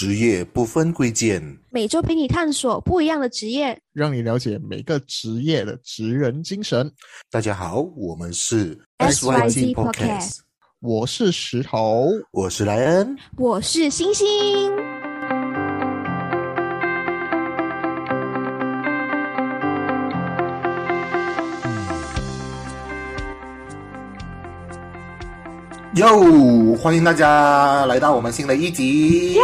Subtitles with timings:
[0.00, 6.88] 职业不分贵贱，每周陪你探索不一样的职业，让你了解每个职业的职人精神。
[7.32, 10.36] 大家好，我们是 SYG Podcast，
[10.78, 14.72] 我是石头，我是莱恩，我是星星。
[25.96, 29.36] 哟，欢迎大家来到我们新的一集。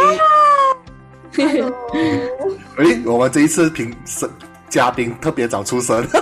[2.77, 4.29] 哎， 我们这一次评审
[4.69, 6.17] 嘉宾特别早出生， 是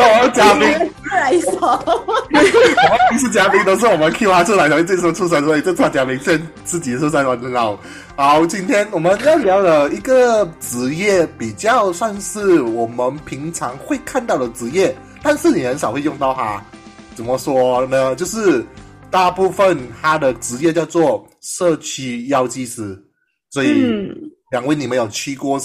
[0.00, 0.68] 我 们嘉宾
[1.10, 2.44] 来说，我们
[3.10, 7.78] 平时嘉宾都是我们 Q 他出来的，这次出生，所以这次嘉宾先自己是在玩闹。
[8.16, 16.62] 好，今天我们要聊的一个职业，比较算是我们平常会看到的职业，但是你很少会用到它。
[17.14, 18.14] 怎么说呢？
[18.16, 18.64] 就是
[19.10, 22.98] 大部分他的职业叫做社区药剂师。
[23.52, 24.10] 所以，
[24.50, 25.60] 两位你们有去过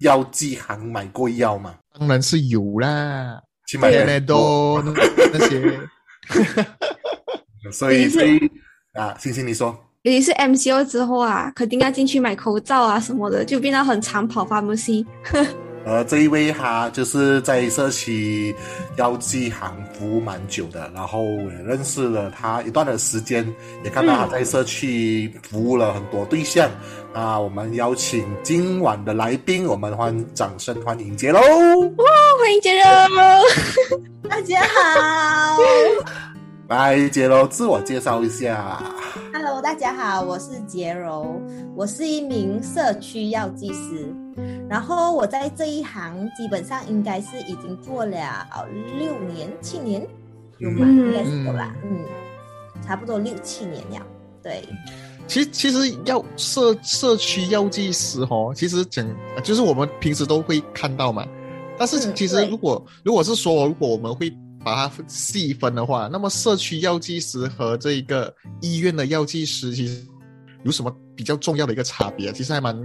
[0.00, 1.74] 药剂行买过药吗？
[1.98, 4.82] 当然是有啦，去买那多
[5.32, 5.80] 那些。
[7.72, 8.38] 所以，所以
[8.92, 15.06] 啊，星星你说，尤其是 MCO 之后啊，肯定要进去买口罩啊什么的，就变得很长跑发东西。
[15.84, 18.54] 呃，这一位他就是在社区
[18.96, 23.44] 药剂行服务蛮久的，然后也认识了他一段的时间，
[23.82, 26.70] 也看到他在社区服务了很多对象。
[27.12, 31.40] 那我们邀请今晚的来宾，我们欢掌声欢迎杰柔。
[31.40, 32.04] 哇，
[32.40, 32.84] 欢迎杰柔，
[34.30, 35.58] 大家好。
[36.68, 38.80] 来，杰柔自我介绍一下。
[39.34, 41.42] Hello，大家好，我是杰柔，
[41.74, 44.14] 我是一名社区药剂师。
[44.68, 48.46] 然后我在这一行基本上应该是已经做了
[48.98, 50.06] 六年、七年，
[50.58, 50.86] 有吗？
[50.86, 52.04] 应该是有啦，嗯，
[52.84, 54.06] 差不多六七年了。
[54.42, 54.64] 对，
[55.28, 61.26] 其实其实药社社区药剂师哦，其实整就是我们平时都会看到嘛。
[61.78, 64.28] 但是其实如果如果是说如果我们会
[64.64, 70.04] 把它细分的话，那么社区药剂师和这一个医院的药剂师其实
[70.64, 72.32] 有什么比较重要的一个差别？
[72.32, 72.76] 其实还蛮。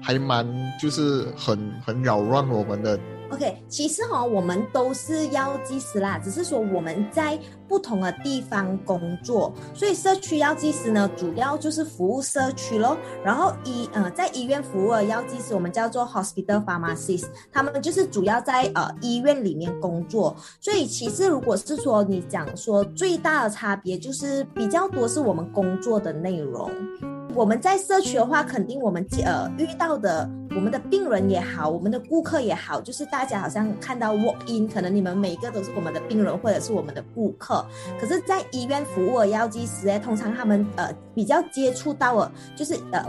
[0.00, 0.46] 还蛮
[0.78, 3.00] 就是很很扰乱我们的。
[3.30, 12.98] OK，其实哈，我们都是药剂师啦，只是说我们在不同的地方工作，所以社区药剂师呢，主要就是服务社区咯。
[13.24, 20.36] 然后医呃，在医院服务的药剂师，我们叫做 hospital pharmacist，他们就是主要在呃医院里面工作。
[20.60, 26.70] 所以其实如果是说你讲说最大的差别，就是比较多是我们工作的内容。
[27.34, 37.66] 我们在社区的话，肯定我们呃遇到的我们的病人也好，我们的顾客也好，就是大家好像看到 walk in，可能你们每一个都是我们的病人或者是我们的顾客。
[38.00, 43.04] 可是，在医院服务的药剂师哎，通常他们呃比较接触到的，就是呃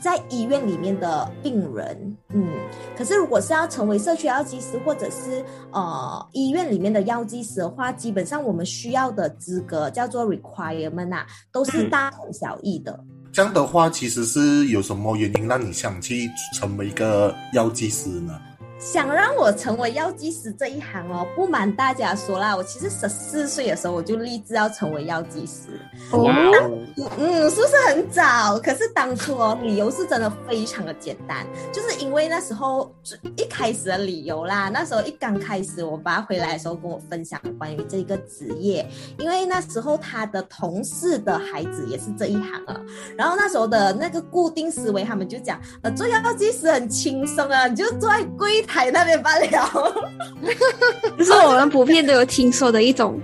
[0.00, 2.48] 在医院里面的病人，嗯。
[2.96, 12.98] 可是如果是要成为社区药剂师或者是呃医院里面的药剂师的话，基本上我们需要的资格叫做 requirement 啊，都是大同小异的。
[13.36, 18.40] 这样的话，其实是有什么原因让你想去成为一个药剂师呢？
[18.92, 25.62] 想让我成为药剂师这一行哦，不瞒大家说啦，我其实十四岁的时候我就立志要成为药剂师。
[26.12, 26.24] 哦，
[27.18, 28.56] 嗯，是不是很早？
[28.60, 32.94] 可是当初哦，理由是真的非常的简单，就是因为那时候
[33.36, 42.80] 一开始的理由啦，那时候一刚开始，我爸回来的时候跟我分享关于这个职业，因为那时候他的同事的孩子也是这一行啊，
[43.18, 48.64] 然后那时候的那个固定思维，他们就讲，呃，做药剂师很轻松啊，你就坐在柜。
[48.75, 49.94] 台那边罢了，
[51.18, 53.20] 这是我们普遍都有听说的一种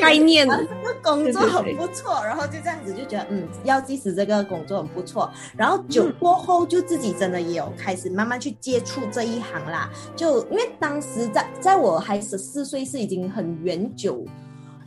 [0.00, 0.48] 概念。
[0.48, 0.66] 这个
[1.02, 5.30] 工作很不错，然后就这样子就觉得，嗯，药剂师这个工作很不错。
[5.56, 9.88] 然后久过后，就自己真的也有开始慢慢去接触这一行啦。
[10.16, 14.24] 就因为当时在在我还十四岁，是已经很远久。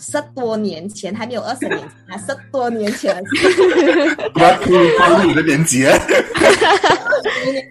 [0.02, 3.16] 十多年前还没有二十年前啊，十多年前。
[4.34, 5.86] 我可以暴你的年纪。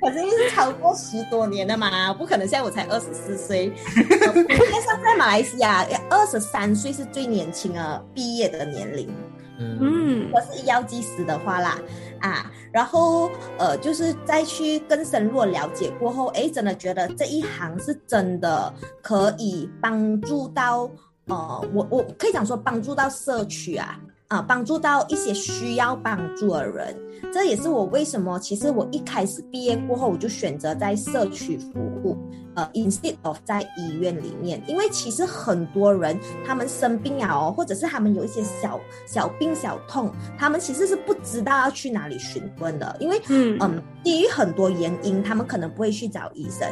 [0.00, 3.72] 可是已经超过十多年了嘛，不可能现在我才二十四岁。
[3.84, 9.12] 实际上在马来西亚，二十三岁是最年轻的毕业的年龄。
[9.58, 11.78] 嗯，我是药技师的话啦，
[12.20, 18.72] 啊，然后呃，就是再去更深入了解过后，哎，真的觉得这一行是真的
[19.02, 20.88] 可以帮助到。
[21.30, 23.98] 呃，我我可以讲说帮助到社区啊，
[24.28, 26.94] 啊帮助到一些需要帮助的人。
[27.32, 32.16] 这也是我为什么，其实我一开始毕业过后，我就选择在社区服务，
[32.54, 46.66] 呃，instead of 在医院里面，因为其实很多人他们生病啊，哦，或者是他们有一些小小病小痛，他们其实是不知道要去哪里询问的，因为嗯嗯，基于很多原因，他们可能不会去找医生，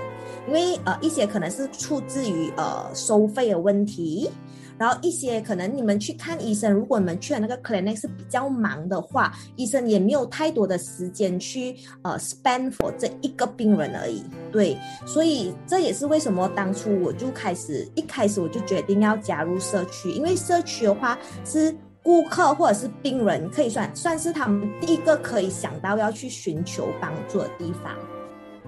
[0.47, 4.31] 因为呃一些可能是出自于呃收费的问题。
[4.79, 14.23] 然后一些可能你们去看医生，如果你们去的那个 clinic 是比较忙的话，医生也没有太多的时间去呃 spend for 这一个病人而已。
[14.53, 27.95] 对，所以这也是为什么当初我就开始一开始我就决定要加入社区，因为社区的话是顾客或者是病人可以算算是他们第一个可以想到要去寻求帮助的地方。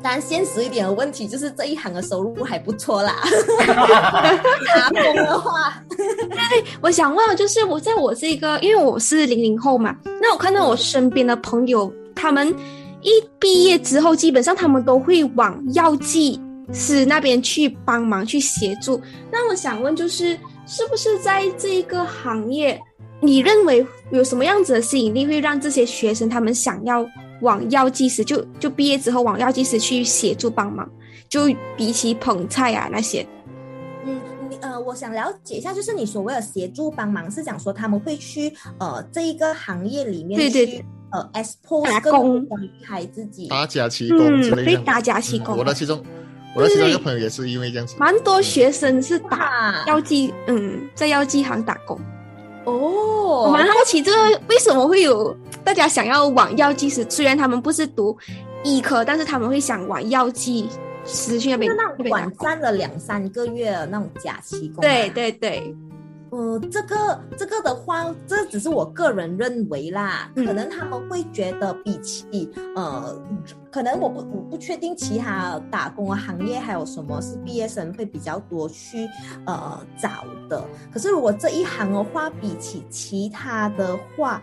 [0.02, 3.16] 当然，现实一点的问题就是这一行的收入还不错啦。
[3.66, 12.48] 打工的话，对，我想问，就是我在我这个，因为我是零零后嘛，那我看到我身边的朋友，他们
[13.02, 16.40] 一毕业之后，基本上他们都会往药剂
[16.72, 19.00] 师那边去帮忙去协助。
[19.30, 22.80] 那我想问，就是是不是在这一个行业，
[23.20, 27.06] 你认为有什么样子的吸引力，会让这些学生他们想要？
[27.40, 30.88] 往药剂师就就毕业之后往药剂师去协助帮忙，
[31.28, 31.42] 就
[31.76, 33.26] 比起捧菜啊那些，
[34.04, 42.46] 嗯，你呃，我想了解一下，就是你所谓的协助帮忙，是讲说他们会去呃这一个行业里面去呃 expose 打工，
[42.84, 43.48] 开自己。
[43.48, 45.56] 打假期工之类的，可以打假期工。
[45.56, 46.02] 我的其中
[46.54, 51.98] 我的其中一个朋友也是因为这样子，蛮多学生是打药剂，嗯，在药剂行打工。
[52.64, 55.34] 哦，我蛮好奇，这个为什么会有
[55.64, 57.06] 大家想要往药剂师？
[57.08, 58.16] 虽然他们不是读
[58.64, 60.68] 医科，但是他们会想往药剂
[61.04, 64.80] 师去那边，那种短暂的两三个月的那种假期工。
[64.80, 65.74] 对对对。
[66.30, 73.20] 呃，这个这个的话，这只是我个人认为啦，可能他们会觉得比起呃，
[73.70, 79.08] 可能我不我不确定其他打工的行业还有什么是毕业生会比较多去
[79.44, 80.64] 呃找的。
[80.92, 84.40] 可是如果这一行的话，比起其他的话，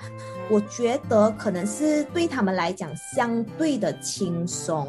[0.49, 4.87] 我觉得可能是对他们来讲相对的轻松。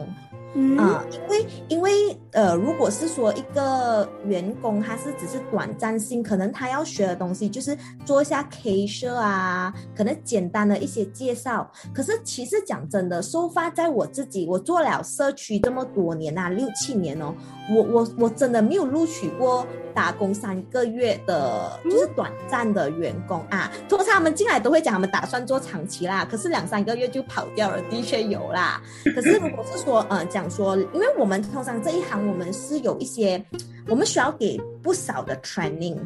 [0.78, 11.70] 啊，因为因为呃，如果是说一个员工，他是只是短暂性，可能他要学的东西就是做一下 K 社啊，可能简单的一些介绍。
[11.92, 17.34] 可是其实讲真的，收发在我自己，我做了社区这么多年啊，六七年哦，
[17.70, 19.66] 我我我真的没有录取过。
[19.98, 23.68] 打工三个月的，就是短暂的员工啊。
[23.88, 26.24] 通常他们进来都会讲，他们打算做长期啦。
[26.24, 28.80] 可是两三个月就跑掉了，的确有啦。
[29.12, 33.44] 可是如果是说，呃，讲说，因为我们通常这一行，我们是有一些，
[33.88, 35.98] 我们需要给不少的 training。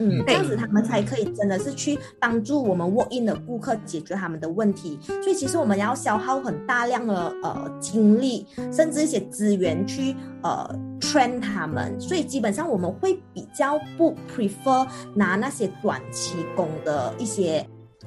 [0.00, 4.98] 嗯，这样子他们才可以真的是去帮助我们 walk in 的顾客解决他们的问题。
[5.22, 10.68] 所以其实我们要消耗很大量的呃精力，甚至一些资源去呃
[11.00, 12.00] train 他们。
[12.00, 17.64] 所以基本上我们会比较不 prefer 拿那些短期工的一些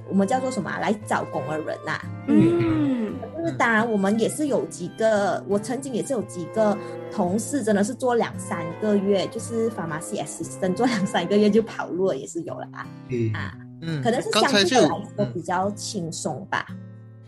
[0.09, 2.01] 我们叫做什么来找工的人呐。
[2.27, 3.02] 嗯。
[3.37, 6.77] 就是当然，我们也是有几个，我曾经也是有几个
[7.11, 12.87] 同事，真的是做两三个月，就是 pharmacy assistant 做两三个月就跑路了，也是有了啊。
[13.09, 16.65] 嗯啊，嗯，可能是相对来说比较轻松吧。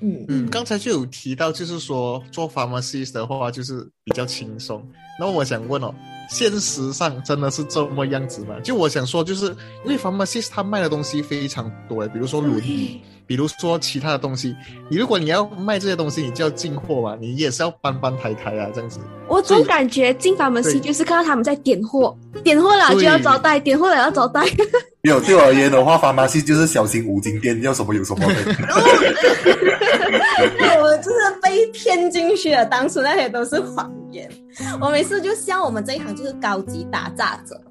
[0.01, 4.85] 嗯嗯，刚才就有提到，就是说做 pharmacy 的话，就是比较轻松。
[5.17, 5.95] 那我想问哦，
[6.29, 8.55] 现实上真的是这么样子吗？
[8.63, 9.47] 就我想说，就是
[9.83, 13.01] 因为 pharmacy 他卖的东西非常多，比如说轮椅。
[13.27, 14.55] 比如说其他的东西，
[14.87, 18.99] 你如果你要卖这些东西，你就要进货嘛，你也是要搬搬抬抬啊，这样子。
[19.27, 24.45] 我总感觉进房门西就是看到他们在点货，点货了就要招待，点货了要招待。
[25.05, 28.25] 没有，对我而言的话，房门西就是小型五金店，要什么有什么。
[30.81, 34.27] 我就是被骗进去了，当初那些都是谎言。
[34.81, 37.61] 我每次就笑我们这一行就是高级打杂者。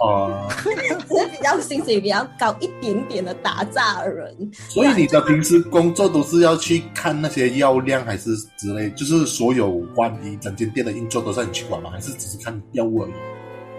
[0.00, 0.48] 哦，
[1.08, 4.34] 只是比较薪水比较高一点点的打杂人。
[4.68, 8.90] 所以你的平时工作都是要去看那些药量，还是之类？
[8.90, 11.90] 就是所有关于整间店的运作都是你去管吗？
[11.92, 13.12] 还是只是看药物而已？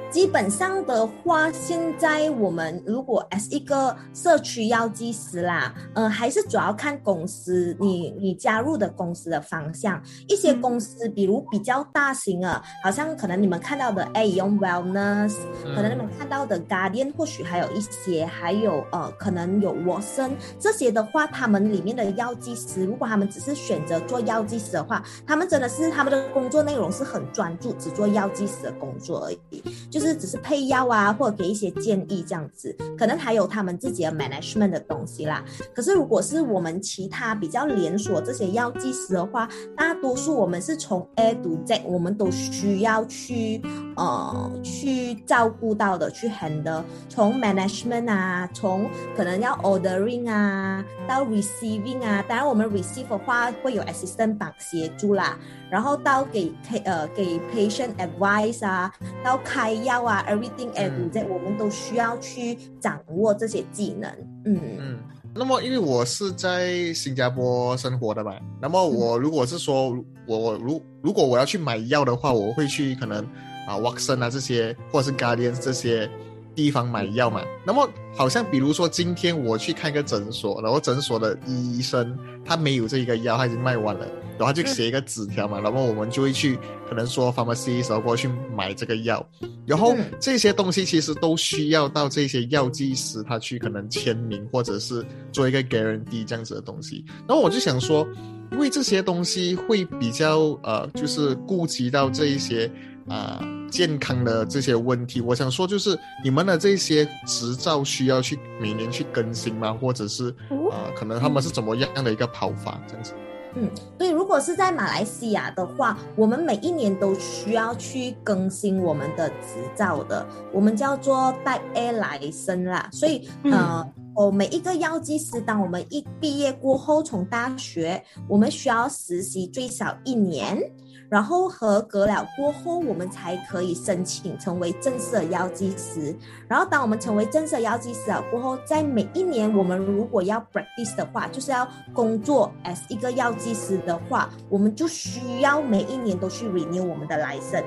[0.10, 10.02] 基本上的话，现在我们如果 as 一个社区药剂师啦，呃，还是主要看公司你你加入的公司的方向。
[10.28, 15.36] 一些公司，比如比较大型的，好像可能你们看到的 A 用 Wellness，
[15.76, 29.64] 可能你们看到的 Guardian，或许还有一些，还有呃，可能有 Watson 这些的话，他们里面的药剂师，如果他们只是选择做药剂师的话，他们真的是他们的工作内容是很专注，只做药剂师的工作而已。
[29.92, 35.44] 就就是只是配药啊，或者给一些建议这样子，可能还有他们自己的 management 的东西啦。
[35.74, 43.60] 可是如果是我们其他比较连锁这些药剂师的话，大多数我们是从 A 到 Z，我们都需要去
[43.98, 55.38] 呃去照顾到的，去 handle 从 management 啊，从可能要 ordering 啊，到 receiving 啊，当然我们 receive 的话会有 assistant 帮协助啦，
[55.70, 56.52] 然后到给
[56.86, 64.10] 呃给 patient advice 啊，到开药啊，everything A 到 Z，我们都需要去掌握这些技能，
[64.46, 65.00] 嗯嗯。
[65.40, 73.24] 那么，因为我是在新加坡生活的嘛，那么我如果是说，我如如果我要去买药的话，我会去可能
[73.68, 76.10] 啊 Watson 啊这些，或者是 Guardian 这些
[76.56, 77.42] 地方买药嘛。
[77.64, 84.08] 那么，好像比如说今天我去看一个诊所，然后诊所的医生他没有这一个药，他已经卖完了。
[84.40, 89.28] 然后就写一个纸条嘛，然后我们就会去，可能说 pharmacy 时候过去买这个药，
[89.66, 97.04] 然后这些东西其实都需要到这些药剂师他去可能签名或者是做一个 guarantee 这样子的东西。
[97.28, 98.08] 然后我就想说，
[98.52, 102.72] 因为这些东西会比较呃，就是顾及到这一些
[103.08, 109.74] 啊健康的这些问题，我想说就是你们的这些执照需要去每年去更新吗？
[109.74, 110.30] 或者是
[110.72, 113.14] 啊，可能他们是怎么样的一个跑法这样子？
[113.56, 122.88] 嗯，对，如果是在马来西亚的话，我们每一年都需要去更新我们的执照的，我们叫做带 A 来生啦。
[122.92, 123.84] 所以，呃，
[124.16, 130.62] 哦，每一个药剂师，当我们一毕业过后，从大学，我们需要实习最少一年。
[131.10, 136.16] 然后合格了过后，我们才可以申请成为正式的药剂师。
[136.48, 147.64] 然后当我们成为正式的药剂师了过后，在每一年我们如果要 practice 的话，就是要工作 as 一个药剂师的话，我们就需要每一年都去 renew 我们的 license。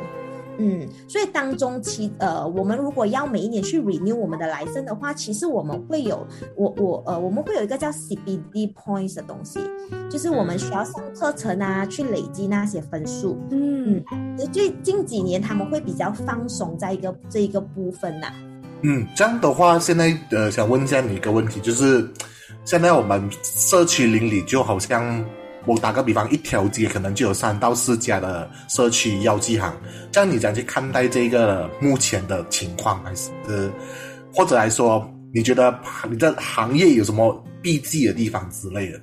[0.62, 9.58] 嗯，所以当中其呃，我们如果要每一年去 renew 我们的来生的话，其实我们会有我我呃，我们会有一个叫 CBD points 的东西，
[10.10, 13.38] 就是我们需要上课程啊，去累积那些分数。
[13.50, 14.04] 嗯，
[14.52, 18.30] 最近几年他们会比较放松在一个这一个部分呐。
[18.82, 22.06] 嗯，这样的话，现在呃，想问一下你一个问题，就是
[22.66, 25.24] 现在我们社区邻里就好像。
[25.66, 29.74] 我打个比方，一条街可能就有三到四家的社区药剂行，
[30.10, 33.02] 这样你怎样去看待这个目前的情况？
[33.04, 33.30] 还是
[34.34, 39.00] 或者来说，你觉得你的行业有什么避忌的地方之类的？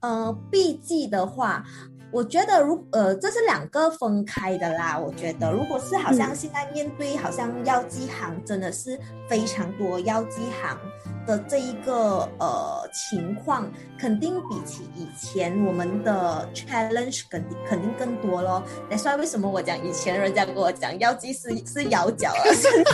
[0.00, 1.64] 呃，避忌的话，
[2.12, 4.96] 我觉得如呃，这是两个分开的啦。
[4.96, 8.96] 我觉得，如果是好像现在面对好像药剂行，真的是
[9.28, 10.78] 非常多药剂行。
[11.26, 18.62] 的这一个呃情况，肯定比起以前我们的 challenge 肯定肯定更多咯。
[18.90, 22.92] 那所以为什么我讲以前人家跟我讲药剂师是摇脚了，现 在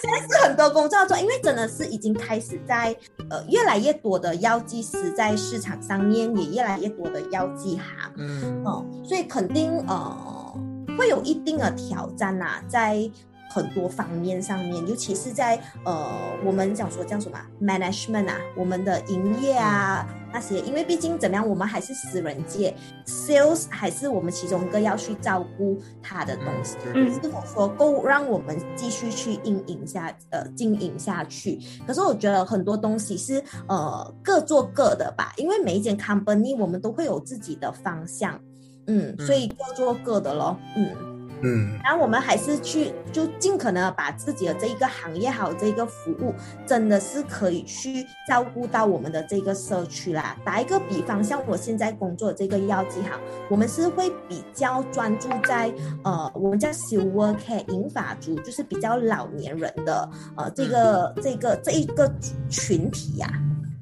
[0.00, 2.94] 现在是很多工作做，因为真的是已经开始在
[3.30, 10.54] 呃越来越多的药剂师在市场上面，也越来越多的药剂行，嗯，哦，所以肯定呃
[10.98, 13.10] 会有一定的挑战呐，在。
[13.50, 16.06] 很多方面上面，尤其是在呃，
[16.44, 22.74] 我们讲说叫什么 management 啊，我们的营业啊那些，因为毕竟怎么样，我们还是私人界
[23.06, 26.76] ，sales 还是我们其中一个要去照顾他的东西，
[27.12, 31.58] 是否说够让我们继续去经营下呃经营下去？
[31.86, 38.38] 可是我觉得很多东西是呃各做各的吧，因为每一间 company 我们都会有自己的方向，
[38.86, 41.17] 嗯，所以各做各的咯，嗯。
[41.42, 46.34] 嗯，然后我们还是去就尽可能把自己的这一个行业还有这个服务，
[46.66, 50.36] 真的是可以去照顾到我们的这个社区啦。
[50.44, 53.12] 打一个比方，像我现在工作这个药剂行，
[53.48, 62.12] 我们是会比较专注在呃，我们叫 Silver Care 银发族，就是比较老年人的呃这个这个这一个
[62.50, 63.30] 群体呀。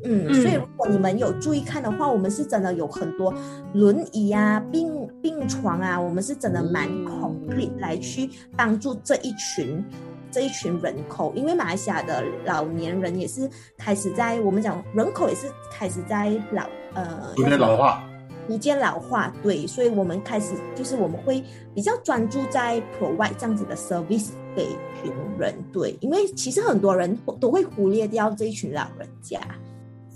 [0.05, 3.33] 嗯，所以如果你们有注意看的话，我们是真的有很多
[3.73, 9.83] 轮椅啊、病病床啊，我们是真的蛮 complete 来去帮助这一群
[10.31, 11.33] 这一群人口。
[11.35, 13.49] 因为马来西亚的老年人也是
[13.79, 18.05] 开始在我们讲人口也是开始在老呃逐渐老化，
[18.47, 19.33] 逐渐老化。
[19.43, 21.43] 对，所以我们开始就是我们会
[21.75, 24.67] 比较专注在 provide 这样子的 service 给
[25.03, 25.55] 群人。
[25.73, 29.41] 对，因为其实很多人都会忽略掉这一群老人家。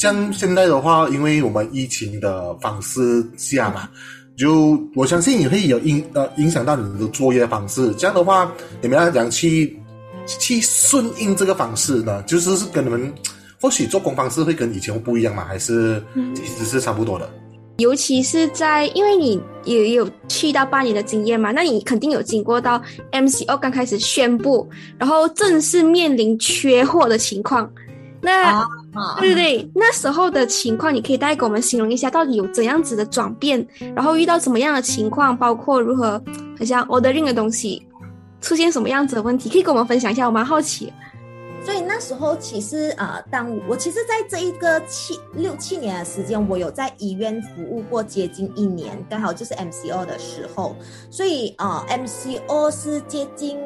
[0.01, 3.87] 像现在的话，因为我们疫情的方式下嘛，
[4.35, 7.93] 就我相信也会有影呃影响到你的作业方式。
[7.99, 9.79] 这样的话，你们要讲去
[10.27, 12.23] 去顺应这个方式呢？
[12.23, 13.13] 就是是跟你们
[13.61, 15.45] 或许做工方式会跟以前不一样嘛？
[15.45, 16.03] 还是
[16.35, 17.29] 其实是差不多的？
[17.77, 24.67] 尤其是在因为你也有去到半年的经验嘛，那你肯定有经过到 MCO 刚开始宣布，
[24.97, 27.71] 然后正式面临缺货的情况。
[28.23, 28.67] 那
[29.19, 36.23] 对对对，那时候的情况，你可以大概给我们形容一下，到底有怎样子的转变，然后遇到什么样的情况，包括如何，
[36.59, 37.87] 好像 ordering 的东西
[38.41, 40.93] 出现什么样子的问题，可以跟我们分享一下，我蛮好奇。
[41.63, 50.75] 所以那时候其实呃，当我其实在这一个七六七年的时间，我有在医院服务过接近一年，刚好就是 MCO 的时候，
[51.11, 53.59] 所以啊，MCO 是接近。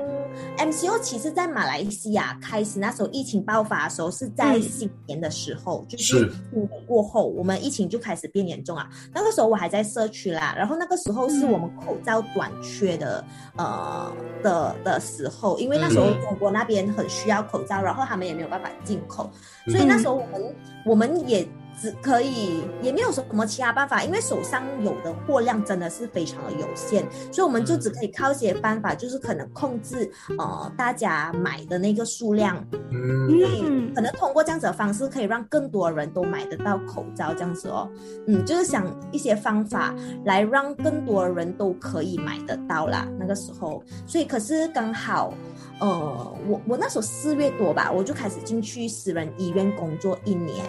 [0.58, 6.04] MCO 其实，在马来西亚开始那时候疫情爆发的时候，是在新年的时候，就是
[6.50, 8.88] 新年过后，我们疫情就开始变严重啊。
[9.12, 13.24] 那个时候我还在社区啦，然后那个时候是我们口罩短缺的，
[13.56, 14.12] 呃
[14.42, 19.30] 的的时候，因为那时候中国那边很需要口罩，然后他们也没有办法进口，
[19.66, 21.46] 所以那时候我们我们也。
[21.80, 37.88] 只可以，也没有什么其他办法，因为手上有的货量真的是非常的有限，所以我们就只可以靠一些办法，就是可能控制呃大家买的那个数量，嗯，可能通过这样子的方式，可以让更多人都买得到口罩这样子哦，
[38.26, 43.06] 嗯，就是想一些方法来让更多人都可以买得到啦。
[43.18, 45.34] 那个时候，所以可是刚好，
[45.80, 50.64] 呃，我我那时候四月多吧，我就开始进去私人医院工作一年。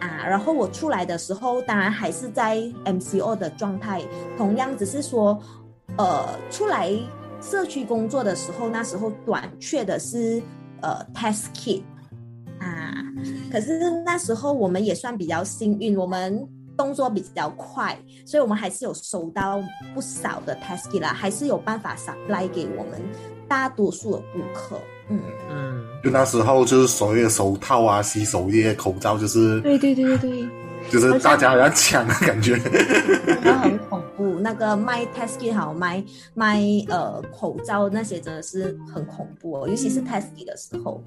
[0.00, 4.02] 啊，然后我出来的时候，当然还是在 MCO 的状态，
[4.36, 5.40] 同样只是说，
[5.96, 6.90] 呃，出来
[7.40, 10.42] 社区工作的时候，那时候短缺的是
[10.80, 11.82] 呃 test kit
[12.58, 12.94] 啊，
[13.50, 16.46] 可是那时候我们也算比较幸运，我们
[16.78, 19.60] 动作比较快，所以我们还是有收到
[19.94, 23.02] 不少的 test kit 啦，还是有办法 supply 给我们
[23.46, 24.80] 大多数的顾客，
[25.10, 25.20] 嗯
[25.50, 25.84] 嗯。
[26.04, 30.48] 就那时候，就是所谓的手套啊、洗手液、口罩，就是对对对对对，
[30.90, 32.56] 就是大家要抢的感觉，
[33.44, 34.38] 很恐怖。
[34.40, 36.02] 那个卖 test kit 好卖
[36.34, 41.02] 卖呃口罩那些真的是很恐怖哦，尤其是 test kit 的时候。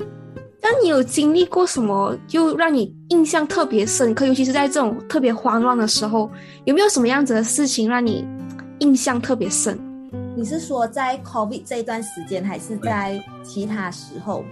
[0.61, 4.25] 那你有经历过什么就让你印象特别深刻？
[4.25, 6.29] 尤其是在这种特别慌乱的时候，
[6.65, 8.27] 有没有什么样子的事情让你
[8.79, 9.79] 印象特别深？
[10.35, 14.45] 你是说在 COVID 这一段时间，还是在其他时候？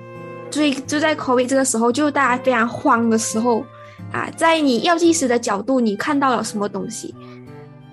[0.51, 3.63] 所就在 COVID 这个时候，就大家非常慌的时候，
[4.11, 7.13] 啊，在你药剂师的角度，你看到了什么东西？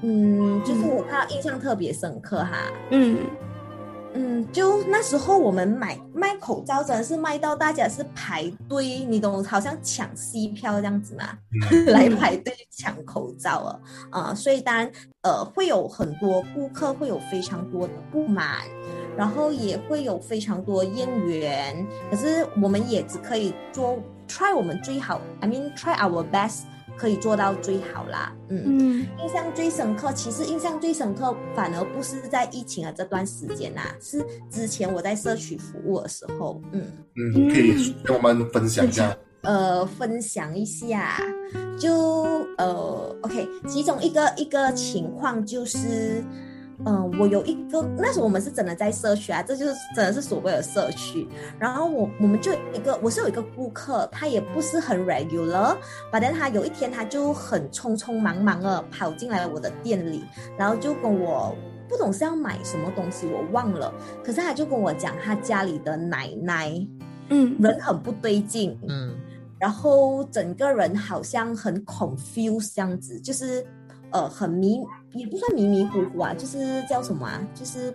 [0.03, 2.71] 嗯，就是我看到印象特别深刻哈。
[2.91, 3.19] 嗯
[4.19, 9.45] 嗯，就那时候我们买卖口罩，真的是卖到大家是排队，你懂？
[9.45, 11.25] 好像抢戏票这样子嘛，
[11.89, 14.35] 来排队抢口罩了啊！
[14.35, 14.91] 所以当然，
[15.23, 18.61] 呃，会有很多顾客会有非常多的不满。
[19.17, 23.99] 然后也会有非常多应援，可是我们也只可以做
[24.29, 26.63] try 我们最好，I mean try our best
[26.99, 28.33] 可以做到最好啦。
[28.49, 36.61] 嗯，印象最深刻，其实印象最深刻反而不是在疫情的这段时间呐，是之前我在社区服务的时候。
[36.73, 36.83] 嗯
[37.17, 39.17] 嗯，可以跟我们分享一下。
[39.43, 41.19] 呃，分享一下，
[41.79, 41.93] 就
[42.59, 46.25] 呃，OK，其中一个一个情况就是。
[46.85, 51.27] 嗯，我有一个那时候我们是真的在社区啊，这就是真的是所谓的社区。
[51.59, 55.75] 然后我我们就一个，我是有一个顾客，他也不是很 regular，
[56.13, 60.25] 反正他有一天他就很匆匆忙忙的跑进来我的店里，
[60.59, 61.57] 然后就跟我
[61.89, 63.93] 不懂是要买什么东西，我忘了。
[64.23, 66.87] 可是他就跟我讲他家里的奶奶，
[67.31, 69.15] 嗯，人很不对劲，嗯，
[69.59, 73.67] 然后整个人好像很 confused 这样子，就是。
[74.13, 74.79] 呃，很迷，
[75.19, 77.95] 也不算迷迷糊糊啊，就是叫什么啊，就是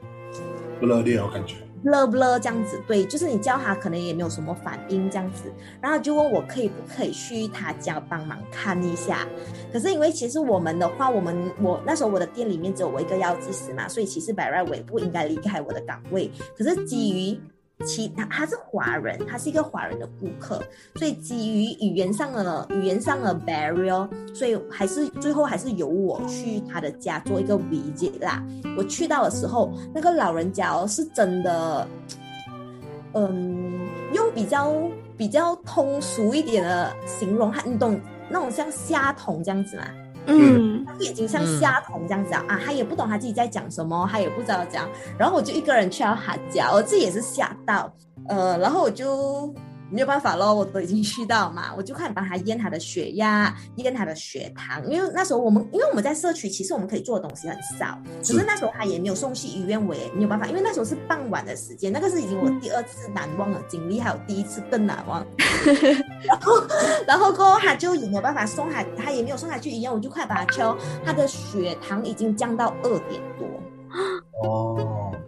[0.80, 1.56] 不热烈，我感觉。
[1.84, 9.28] 乐不乐这样子，对，就是你叫他可能也没有什么反应这样子，然后就问我可以不可以去他家帮忙看一下，
[9.74, 17.40] 可是因为其实我们的话，我们我那时候我的店里面只有我一个药剂师嘛，所以其实百瑞我也不应该离开我的岗位，可是基于。
[17.82, 20.62] 其他他是华人，他是一个华人的顾客，
[20.96, 28.44] 所以基于语言上的语言上的 barrier，所以还是最后还是由我去他的家做一个 visit 啦。
[28.78, 31.88] 我去到的时候，那个老人家哦是真的，
[33.14, 34.74] 嗯，用比较
[35.18, 39.84] 比较通俗一点的形容，他你懂那种像虾桶这样子吗？
[40.28, 47.94] 嗯，他眼睛像虾筒这样子啊，啊，他也不懂他自己在讲什么，他也不知道讲，然后我就一个人去到他家，我自己也是吓到，
[48.28, 49.54] 呃，然后我就
[49.90, 65.26] 没有办法咯，我都已经去到嘛，我就开始帮他验他的血压，验他的血糖，因为那时候我们因为我们在社区，其实我们可以做的东西很少，只是那时候他也没有送去医院，我也没有办法，因为那时候是傍晚的时间，那个是已经我第二次难忘的经历，还有第一次更难忘。
[66.28, 66.64] 然后
[67.08, 73.22] 然后过后他就也没有办法送他，他也没有送他去医院，我就快把他敲，他的血糖已经降到二点。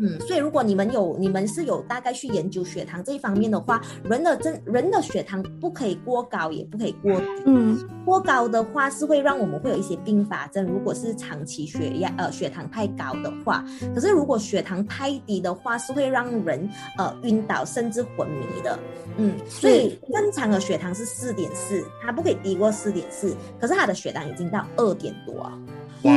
[0.03, 7.25] 嗯，所以如果你们有你们是有大概去研究血糖这一方面的话，人的真人的血糖不可以过高，也不可以过低。
[7.45, 13.63] 嗯过高的话是会让我们会有一些并发症，如果是长期血压呃血糖太高的话，
[13.95, 18.77] 可是如果血糖太低的话，是会让人呃晕倒甚至昏迷的。
[19.17, 25.57] 嗯，所以正常的血糖是四点四，它不可以低过四点四，可是他的血糖已经到二点多啊。
[26.03, 26.13] 哇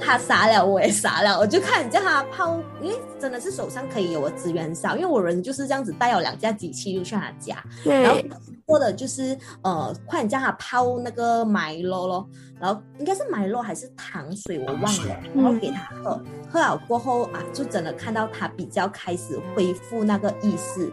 [0.00, 8.20] 他傻了，我也傻了，我就看你叫他抛，因为真的是手上可以有的资源很少，因为我人就是这样子带有两架机器就去他家，然后
[8.66, 12.28] 对，做的就是呃，快点叫他泡那个麦洛咯，
[12.60, 20.92] 然后应该是麦洛还是糖水，我忘了，嗯然后给他喝，喝了过后啊，就真的看到他比较开始恢复那个意识，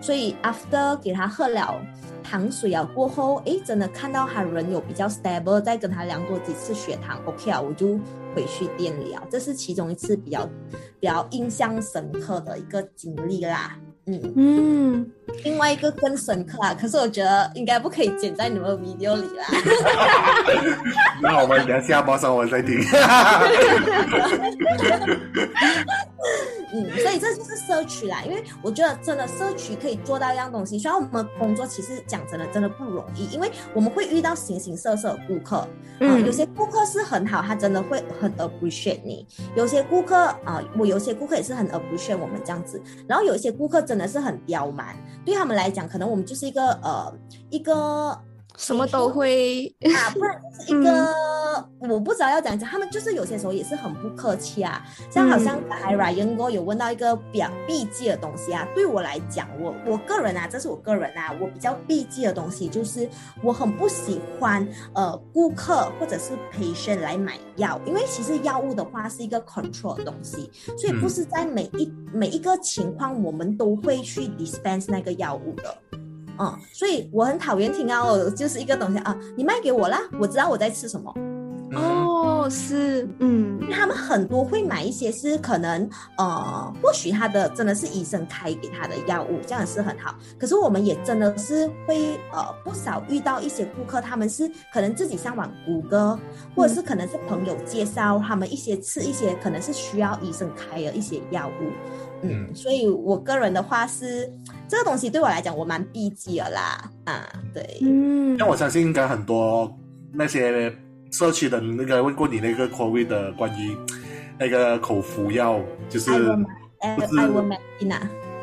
[0.00, 1.80] 所以 after 给他喝了
[2.22, 7.98] 糖水啊过后，诶，真的看到他人有比较 stable，再跟他量多几次血糖，OK 啊，我就
[8.34, 10.46] 回去店里啊，这是其中一次比较
[11.00, 14.32] 比较印象深刻的一个经历啦，嗯。
[14.36, 15.06] 嗯，
[15.44, 19.44] 另外一个更深刻啊，可是我觉得应该不可以剪在你们 video 里啦。
[21.22, 22.80] 那我们等下播上我再听。
[26.72, 30.78] 嗯，所以这就是社区啦，因为我觉得真的社区可以做到一样东西。
[30.78, 35.68] 虽然我们工作其实讲真的真的不容易，因为我们会遇到形形色色的顾客，啊、
[36.00, 39.26] 嗯有些顾客是很好，他真的会很 appreciate 你；
[39.56, 42.80] 有些顾客啊、我有些顾客也是很 appreciate 我们这样子。
[43.06, 47.12] 然后有一些顾客真的是很刁蛮，对他们来讲，可能我们就是一个呃
[47.50, 48.18] 一个
[48.56, 51.14] 什么都会，啊，不然就是一个、
[51.80, 54.84] 我不知道要怎样讲，他们就是有些时候也是很不客气啊。
[55.10, 63.08] 像好像还 Ryan 哥有问到一个比较避忌的东西啊，对我来讲，我我个人啊，这是我个人啊，我比较避忌的东西就是
[63.42, 75.76] 我很不喜欢呃顾客或者是 patient 来买药，因为其实药物的话是一个 control 的东西，所以不是在每一、每一个情况我们都会去 dispense 那个药物的。
[76.40, 81.12] 嗯，所以我很讨厌听到就是一个东西啊，你卖给我啦，我知道我在吃什么。
[81.72, 90.14] 哦，是，嗯他们很多会买一些是可能呃，或许他的真的是医生开给他的药物，这样是很好。
[90.38, 96.18] 可是我们也真的是会呃不少遇到一些顾客，他们是可能自己上网谷歌，
[96.56, 101.66] 或者是可能是朋友介绍他们一些吃一些可能是需要医生开的一些药物。
[102.22, 104.32] 嗯，嗯所以我个人的话是
[104.66, 106.90] 这个东西对我来讲我蛮避忌的啦。
[107.04, 109.70] 啊，对，嗯但我相信应该很多
[110.12, 110.74] 那些
[111.10, 113.76] 社区的那个问过你那个 COVID 的关于
[114.38, 116.10] 那个口服药，就是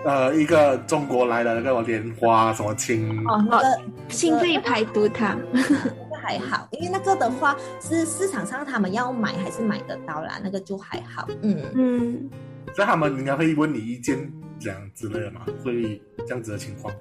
[0.03, 11.27] 呃一个中国来的那个莲花什么清，哦，那个心肺排毒汤，那还好，因为那个的话是市场上他们要买还是买得到啦，那个就还好。
[11.41, 12.29] 嗯，嗯
[12.75, 16.93] 所以他们应该会问你意见这样之类的嘛，会这样子的情况。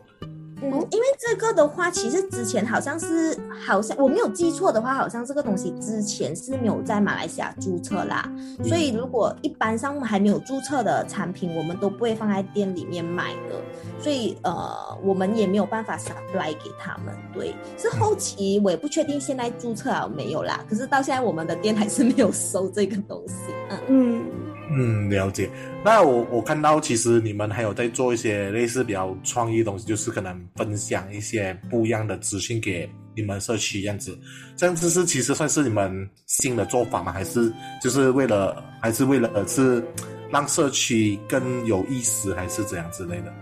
[0.62, 3.36] 嗯，因为这个的话，其实之前好像是，
[3.66, 8.30] 好像我没有记错的话，好像这个东西之前是没有在马来西亚注册啦。
[8.62, 13.60] 所以如果一般上还没有注册的产品，我们都不会放在店里面卖的。
[13.98, 17.14] 所以呃，我们也没有办法 supply 给他们。
[17.32, 20.64] 对，是后期我也不确定现在注册了没有啦。
[20.68, 23.34] 可是到现在我们的店还是没有收这个东西。
[23.68, 23.78] 嗯。
[23.88, 24.24] 嗯
[24.70, 25.50] 嗯，了解。
[25.84, 34.18] 那我我看到其实你们还有在做一些类似比较创意的东西，就是可能分享一些不一样的资讯给你们社区这样子。
[34.56, 37.12] 这样子是其实算是你们新的做法吗？
[37.12, 39.84] 还是就是为了还是为了是
[40.30, 43.32] 让社区更有意思，还是怎样之类的？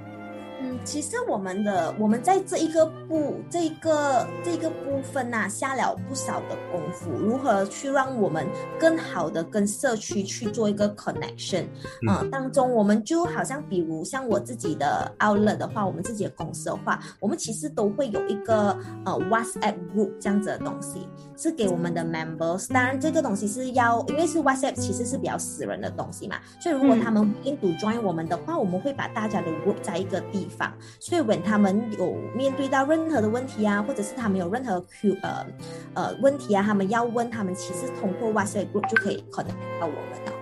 [0.82, 8.46] 嗯，其实我们的我们在这一个部这一个这个部分呐、下了不少的功夫，如何去让我们
[8.78, 11.64] 更好的跟社区去做一个 connection，
[12.06, 12.08] 嗯。
[12.08, 22.72] 呃，当中我们就好像比如像我自己的 outlet 的话，我们自己的公司的话，我们其实都会有一个呃 WhatsApp group 这样子的东西，是给我们的 members。
[22.72, 35.46] 当然这个东西是要因为是 WhatsApp 其实是比较私人的东西嘛，所以如果他们印度 join 我们的话，我们会把大家的 group 在一个地方，所以问他们有面对到任何的问题啊，或者是他们有任何 Q 呃
[35.94, 40.41] 呃问题啊，他们要问，他们其实通过 WhatsApp group 就可以 connect 到我们了。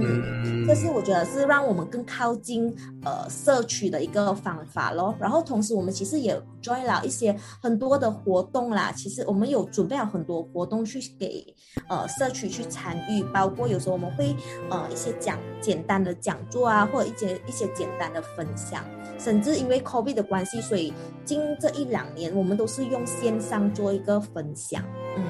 [0.00, 5.14] 嗯，这是我觉得是让我们更靠近呃社区的一个方法咯。
[5.18, 8.92] 然后同时我们其实也 join 了一些很多的活动啦。
[8.92, 11.44] 其实我们有准备了很多活动去给
[11.88, 14.34] 呃社区去参与，包括有时候我们会
[14.70, 18.84] 呃一些讲简单的讲座啊，或者一些一些简单的分享。
[19.18, 20.92] 甚至因为 COVID 的关系，所以
[21.24, 24.80] 近这一两年我们都是用线上做一个分享。
[25.16, 25.24] 嗯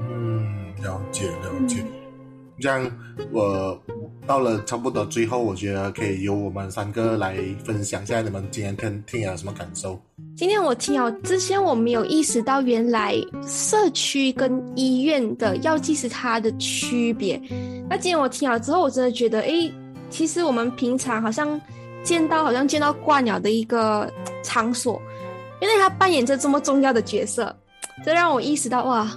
[0.00, 1.84] 嗯，了解了解。
[2.62, 2.90] 这样
[3.32, 3.76] 我
[4.24, 10.00] 到了差不多最后，我觉得可以由我们三个来分享一下你们今天听听有什么感受。
[10.36, 17.36] 今天我听了，之前我没有意识到，原来社区跟医院的药剂是它的区别。
[17.90, 19.70] 那今天我听了之后，我真的觉得，哎，
[20.08, 21.60] 其实我们平常好像
[22.04, 24.08] 见到，好像见到挂鸟的一个
[24.44, 25.02] 场所，
[25.60, 27.54] 因为它扮演着这么重要的角色，
[28.04, 29.10] 这让我意识到，哇，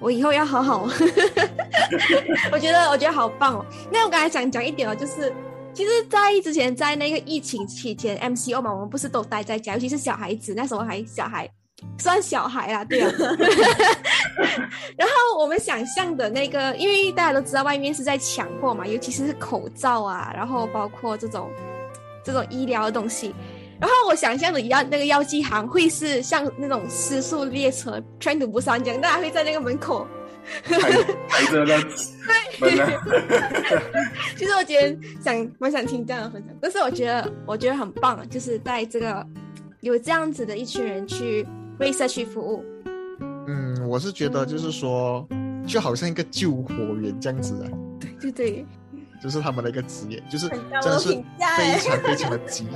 [0.00, 0.82] 我以后要好好。
[2.52, 3.66] 我觉得，我觉得好棒哦。
[3.90, 5.32] 那我刚才想讲一点哦，就是。
[5.74, 11.46] 其实，在之前在那个疫情期间，MCO 嘛，我们不是都待在家，尤其是小孩子，那时候还小孩，
[11.98, 13.12] 算小孩啦，对啊。
[14.96, 21.50] 然后我们想象的那个，因为大家都知道外面是在抢货嘛，尤其是口罩啊，然后包括这种
[22.24, 23.34] 这种医疗的东西。
[23.80, 30.06] 然后我想象的药那个药剂行会是像那种失速列车，train to Busan 这样，大家会在那个门口。
[30.68, 30.78] 对。
[34.36, 39.26] 其实我今天想，蛮想听这样的分享，但是我觉得，我觉得很棒，就是在这个
[39.80, 41.46] 有这样子的一群人去
[41.78, 42.64] 为社区服务。
[43.48, 45.26] 嗯，我是觉得就是说，
[45.66, 47.70] 就好像一个救火员这样子的。
[48.00, 48.66] 对对对，
[49.22, 52.66] 就是他们的一个职业，就是真的是非常非常的急。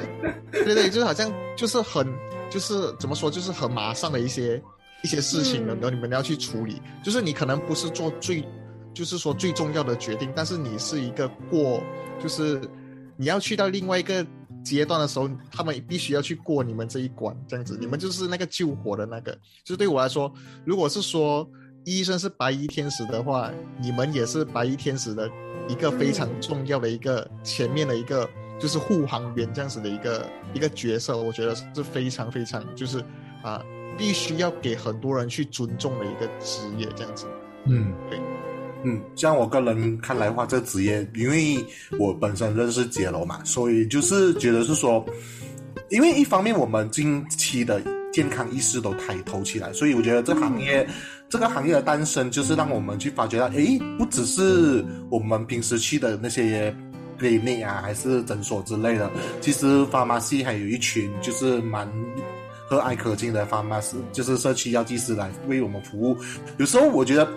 [0.52, 2.06] 对对，就是好像就是很
[2.50, 4.62] 就是怎么说，就是很马上的一些。
[5.02, 8.46] 一些事情，然后你们要去处理，就是你可能不是做最，
[8.92, 11.82] 就是说最重要的决定，但是你是一个过，
[12.22, 12.60] 就是
[13.16, 14.22] 你要去到另外一个
[14.62, 19.32] 阶段的时候，他们必须要去过你们这一关，这样子，你们就是那个救火的那个。
[19.64, 20.30] 就是对我来说，
[20.66, 21.50] 如果是说
[21.84, 25.30] 医生是白衣天使的话，你们也是白衣天使的
[25.68, 33.04] 一个非常重要的一个前面的一个就是护航员这样子的一个一个角色，我觉得是非常非常就是
[33.42, 33.62] 啊。
[33.98, 37.26] 必须要给很多人去尊重的一个职业，这样子。
[37.66, 38.18] 嗯，对，
[38.84, 41.62] 嗯，像我个人看来的话，这职业，因为
[41.98, 45.04] 我本身认识杰罗嘛，所以就是觉得是说，
[45.90, 50.86] 因为一方面我们近期的健康意识都抬头起来，所以我觉得这行业，
[51.28, 56.74] 这个行业的诞生，就是让我们去发觉到，诶，不只是我们平时去的那些
[57.18, 61.88] clinic 啊，还是诊所之类的，其实 pharmacy 还有一群就是蛮。
[62.70, 66.16] 和蔼可亲的方妈师，就是社区药剂师来为我们服务。
[66.56, 67.28] 有时候我觉得，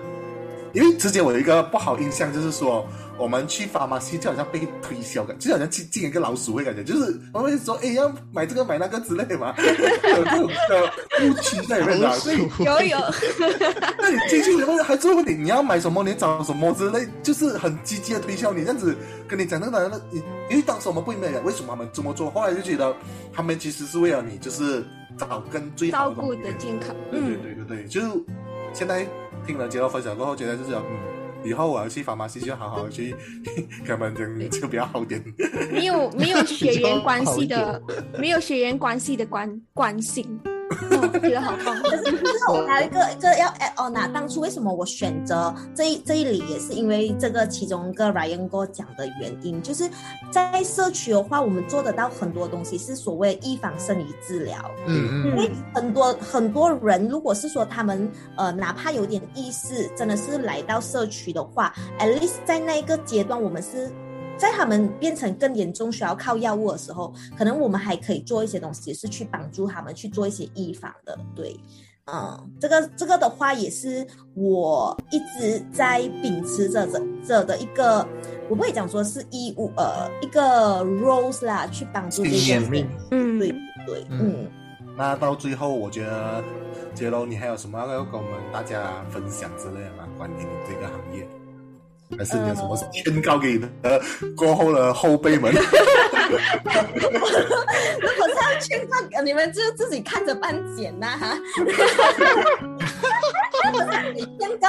[0.73, 2.85] 因为之前我有一个不好印象，就是说
[3.17, 12.11] 我们去发妈西就好像被推销感，就好像进进一个老鼠会感觉，就是我们说，哎，要买这个买那个之类的嘛， 有这种的误区在里面的。
[12.59, 12.97] 有有。
[13.99, 18.95] 那你进去以后还做问你，你要买什么，你找什么之类，就是很积极的推销你这样子
[19.27, 22.95] 跟你讲那个，你因为当时我们不明白为什么他们这么做，后来就觉得
[23.31, 24.83] 他们其实是为了你，就是。
[25.15, 28.07] 找跟最照顾的健康，对对对对对，就是
[28.73, 29.07] 现在
[29.45, 30.83] 听了杰洛分享过后，觉得就是嗯，
[31.43, 33.15] 以后我要去法马西就好好去，
[33.85, 35.21] 他们讲就比较好点。
[35.71, 37.81] 没有没有血缘关系的，
[38.17, 40.39] 没有血缘关系的关关心。
[41.13, 41.75] 我觉得好棒。
[41.83, 42.03] 可是
[42.49, 49.89] 我还有一个一个要 add on 啊，当初为什么我选择这一这一里，也是因为这个其中一个 Ryan 哥讲的原因，就是
[50.31, 54.57] 在社区的话，我们做得到很多东西，是所谓预防生理治疗。
[54.87, 55.27] 嗯嗯。
[55.27, 63.91] 因为很多很多人，如果是说他们呃，哪怕有点意识，真的是来到社区的话，at least 在那一个阶段，我们是。
[64.37, 71.17] 在他们变成更严重需要靠药物的时候，可能我们还可以做一些东西，是去帮助他们去做一些预防的。
[71.35, 71.55] 对，
[72.05, 78.05] 嗯，这个这个的话也是我一直在秉持着这这的一个，
[78.49, 82.57] 我不会讲说是义务，呃，一个 rose 啦，去帮助这些。
[83.11, 83.51] 嗯，对
[83.85, 84.47] 对，嗯。
[84.95, 86.43] 那到最后，我觉得
[86.93, 90.07] 杰龙，你还有什么要跟我们大家分享之类的吗？
[90.17, 91.27] 关于你这个行业？
[92.17, 94.01] 还是有什么劝告给你的
[94.35, 95.51] 过后的后辈们？
[95.53, 95.59] 如
[97.19, 101.37] 果是要劝告，你们就自己看着办剪呐哈。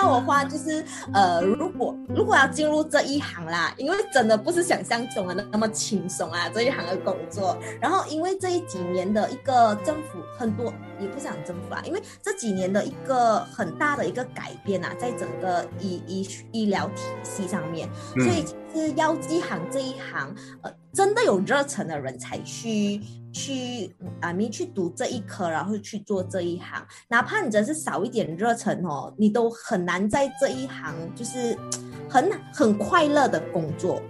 [0.04, 7.56] 我话，就是呃，如果如果要进入这一行啦，因为真的不是想象中的那么轻松啊，这一行的工作。
[7.80, 23.00] 然后因为这几年的一个政府很多，也不想政府啊，因为这几年的一个很大的一个改变啊，在整个医医医疗体系上面，所以是药剂行这一行，呃，真的有热忱的人才去。
[23.34, 31.58] 去啊，你去读这一科，然后去做这一行，哪怕你真是少一点热忱哦，你都很难在这一行就是
[32.08, 34.00] 很很快乐的工作。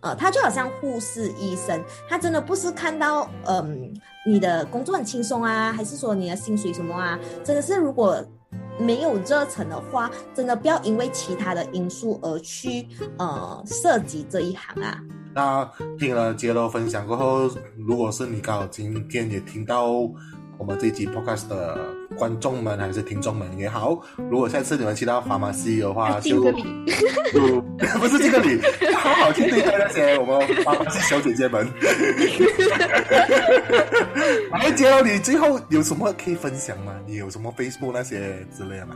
[0.00, 3.94] 呃，他就好像护士、医生，他真的不是看到嗯、
[4.26, 8.22] 你的工作很轻松啊，还是说你的薪水什么啊，真的是如果
[8.78, 12.86] 没有热忱的话，真的不要因为其他的因素而去
[13.18, 15.00] 呃涉及这一行啊。
[15.34, 15.68] 那
[15.98, 19.90] 听了杰罗分享过后，如果是你刚好今天也听到
[20.56, 21.76] 我们这一集 podcast 的
[22.16, 26.52] 观众们还是听众们也好，如果下次你们去到法马西的话，就敬个
[27.98, 28.60] 不是这个礼，
[28.94, 31.68] 好好去对待那些我们法马西小姐姐们。
[34.52, 36.94] 哎，杰罗，你最后有什么可以分享吗？
[37.06, 38.94] 你有什么 Facebook 那些之类的吗？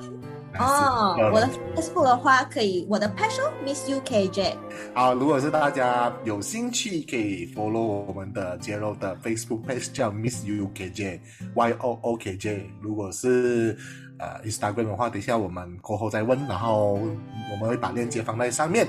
[0.58, 4.54] 哦，我的 Facebook 的话可以，我的 passion miss you KJ。
[4.94, 11.20] 好，如果是大家有兴趣，可以 follow 我们的杰肉的 Facebook page 叫 Miss You KJ
[11.54, 12.70] Y O O K J。
[12.80, 13.76] 如果是
[14.18, 18.86] 呃 Instagram 的话，等一下我们过后再问，然后我们会把链接放在上面。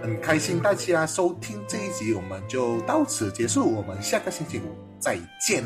[0.00, 4.62] 很开心大家收听这一集，我们就到此结束，我们下个星期五
[4.98, 5.62] 再见，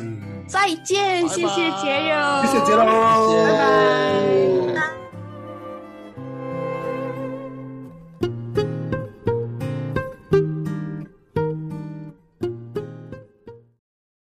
[0.47, 4.66] 再见，谢谢杰友，谢谢杰肉，拜拜